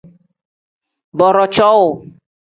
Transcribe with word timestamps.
Booroo 1.17 1.45
cowuu. 1.55 1.91